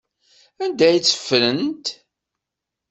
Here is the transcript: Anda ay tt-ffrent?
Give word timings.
Anda 0.63 0.83
ay 0.87 0.99
tt-ffrent? 0.99 1.85